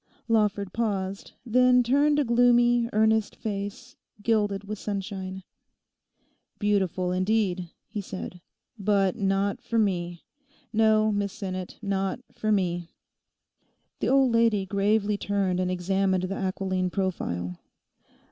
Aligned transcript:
Lawford 0.27 0.73
paused, 0.73 1.33
then 1.45 1.83
turned 1.83 2.17
a 2.17 2.23
gloomy, 2.23 2.89
earnest 2.91 3.35
face, 3.35 3.95
gilded 4.23 4.63
with 4.63 4.79
sunshine. 4.79 5.43
'Beautiful, 6.57 7.11
indeed,' 7.11 7.69
he 7.87 8.01
said, 8.01 8.41
'but 8.79 9.15
not 9.15 9.61
for 9.61 9.77
me. 9.77 10.23
No, 10.73 11.11
Miss 11.11 11.33
Sinnet, 11.33 11.77
not 11.83 12.19
for 12.33 12.51
me.' 12.51 12.89
The 13.99 14.09
old 14.09 14.31
lady 14.31 14.65
gravely 14.65 15.17
turned 15.19 15.59
and 15.59 15.69
examined 15.69 16.23
the 16.23 16.35
aquiline 16.35 16.89
profile. 16.89 17.59